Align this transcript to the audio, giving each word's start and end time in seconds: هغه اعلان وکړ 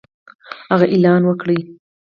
هغه 0.71 0.85
اعلان 0.93 1.21
وکړ 1.25 1.47